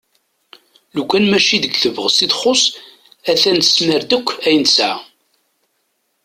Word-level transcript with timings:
Lukan 0.95 1.23
mačči 1.29 1.57
deg 1.63 1.73
tebɣest 1.81 2.19
i 2.25 2.27
txu 2.31 2.53
a-t-an 3.31 3.57
tesmar-as-d 3.61 4.11
akk 4.17 4.27
ayen 4.47 4.63
tesɛa. 4.65 4.95